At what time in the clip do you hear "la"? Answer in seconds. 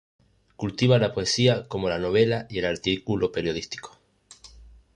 0.97-1.13, 1.87-1.99